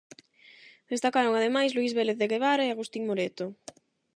Destacaron, 0.91 1.33
ademais, 1.35 1.71
Luis 1.75 1.91
Vélez 1.97 2.17
de 2.19 2.29
Guevara 2.31 2.63
e 2.65 2.69
Agustín 2.71 3.03
Moreto. 3.09 3.45